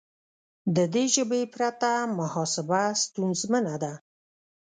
د 0.75 0.77
دې 0.93 1.05
ژبې 1.15 1.41
پرته 1.53 1.91
محاسبه 2.19 2.81
ستونزمنه 3.03 3.75
ده. 3.83 3.93